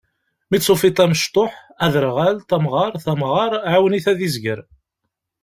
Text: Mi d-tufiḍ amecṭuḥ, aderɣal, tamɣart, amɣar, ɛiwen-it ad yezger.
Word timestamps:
Mi 0.49 0.57
d-tufiḍ 0.59 0.97
amecṭuḥ, 1.03 1.51
aderɣal, 1.83 2.35
tamɣart, 2.49 3.03
amɣar, 3.13 3.51
ɛiwen-it 3.71 4.05
ad 4.11 4.19
yezger. 4.23 4.59